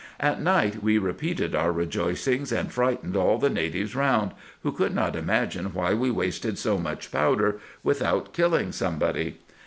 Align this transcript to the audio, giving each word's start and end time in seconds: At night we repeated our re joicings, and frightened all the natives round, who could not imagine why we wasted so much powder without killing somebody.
At 0.19 0.41
night 0.41 0.81
we 0.81 0.97
repeated 0.97 1.53
our 1.53 1.71
re 1.71 1.85
joicings, 1.85 2.51
and 2.51 2.71
frightened 2.73 3.15
all 3.15 3.37
the 3.37 3.51
natives 3.51 3.95
round, 3.95 4.31
who 4.63 4.71
could 4.71 4.95
not 4.95 5.15
imagine 5.15 5.75
why 5.75 5.93
we 5.93 6.09
wasted 6.09 6.57
so 6.57 6.79
much 6.79 7.11
powder 7.11 7.59
without 7.83 8.33
killing 8.33 8.71
somebody. 8.71 9.37